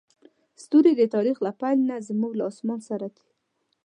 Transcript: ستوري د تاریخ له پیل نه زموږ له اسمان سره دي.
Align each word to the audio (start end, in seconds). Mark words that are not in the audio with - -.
ستوري 0.63 0.93
د 0.97 1.01
تاریخ 1.15 1.37
له 1.45 1.51
پیل 1.61 1.79
نه 1.89 1.97
زموږ 2.09 2.31
له 2.39 2.45
اسمان 2.51 2.79
سره 2.89 3.07
دي. 3.15 3.25